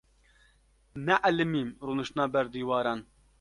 Neelîmin 1.05 1.69
rûniştina 1.85 2.25
ber 2.33 2.45
dîwaran. 2.53 2.99